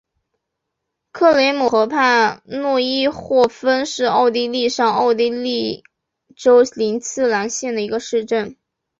[1.11, 5.83] 克雷姆河畔诺伊霍芬是奥地利上奥地利
[6.35, 8.57] 州林茨兰县的一个市镇。